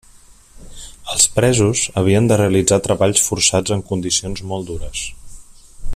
[1.15, 5.05] Els presos havien de realitzar treballs forçats en condicions molt dures.